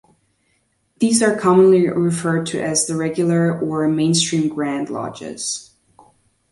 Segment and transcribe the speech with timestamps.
[0.97, 5.75] These are commonly referred to as the "regular" or "mainstream" Grand Lodges.